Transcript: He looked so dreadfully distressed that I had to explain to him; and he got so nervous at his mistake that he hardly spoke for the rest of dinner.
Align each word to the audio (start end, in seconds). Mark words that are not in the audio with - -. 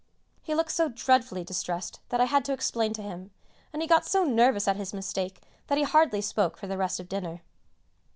He 0.41 0.55
looked 0.55 0.71
so 0.71 0.89
dreadfully 0.89 1.43
distressed 1.43 1.99
that 2.09 2.19
I 2.19 2.25
had 2.25 2.43
to 2.45 2.53
explain 2.53 2.91
to 2.93 3.03
him; 3.03 3.29
and 3.71 3.83
he 3.83 3.87
got 3.87 4.03
so 4.03 4.23
nervous 4.23 4.67
at 4.67 4.75
his 4.75 4.95
mistake 4.95 5.43
that 5.67 5.77
he 5.77 5.83
hardly 5.83 6.21
spoke 6.21 6.57
for 6.57 6.65
the 6.65 6.75
rest 6.75 6.99
of 6.99 7.07
dinner. 7.07 7.43